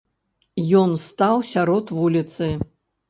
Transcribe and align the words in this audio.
Ён 0.79 0.95
стаў 1.09 1.43
сярод 1.53 1.85
вуліцы. 1.99 2.49